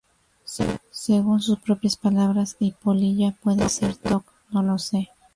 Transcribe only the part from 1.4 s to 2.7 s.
sus propias palabras